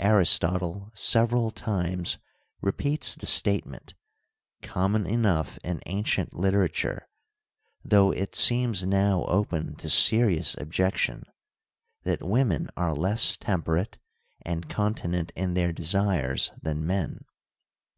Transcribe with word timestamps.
Aristotle 0.00 0.90
several 0.94 1.50
times 1.50 2.16
repeats 2.62 3.14
the 3.14 3.26
statement, 3.26 3.92
com 4.62 4.92
mon 4.92 5.04
enough 5.04 5.58
in 5.62 5.82
ancient 5.84 6.32
literature, 6.32 7.06
though 7.84 8.10
it 8.10 8.34
seems 8.34 8.86
now 8.86 9.26
open 9.26 9.76
to 9.76 9.90
serious 9.90 10.56
objection, 10.56 11.24
that 12.02 12.22
women 12.26 12.70
are 12.78 12.94
less 12.94 13.36
temperate 13.36 13.98
and 14.40 14.70
continent 14.70 15.32
in 15.36 15.52
their 15.52 15.70
desires 15.70 16.50
than 16.62 16.86
men. 16.86 17.26